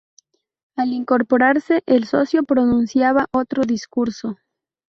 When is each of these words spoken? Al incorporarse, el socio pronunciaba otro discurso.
Al 0.75 0.93
incorporarse, 0.93 1.83
el 1.85 2.05
socio 2.07 2.41
pronunciaba 2.43 3.27
otro 3.31 3.65
discurso. 3.65 4.39